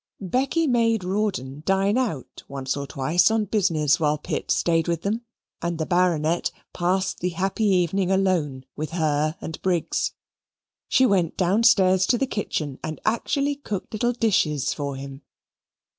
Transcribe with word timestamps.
Becky 0.19 0.65
made 0.65 1.03
Rawdon 1.03 1.61
dine 1.63 1.95
out 1.95 2.41
once 2.47 2.75
or 2.75 2.87
twice 2.87 3.29
on 3.29 3.45
business, 3.45 3.99
while 3.99 4.17
Pitt 4.17 4.49
stayed 4.49 4.87
with 4.87 5.03
them, 5.03 5.21
and 5.61 5.77
the 5.77 5.85
Baronet 5.85 6.49
passed 6.73 7.19
the 7.19 7.29
happy 7.29 7.65
evening 7.65 8.09
alone 8.09 8.65
with 8.75 8.93
her 8.93 9.35
and 9.41 9.61
Briggs. 9.61 10.13
She 10.89 11.05
went 11.05 11.37
downstairs 11.37 12.07
to 12.07 12.17
the 12.17 12.25
kitchen 12.25 12.79
and 12.83 12.99
actually 13.05 13.53
cooked 13.57 13.93
little 13.93 14.13
dishes 14.13 14.73
for 14.73 14.95
him. 14.95 15.21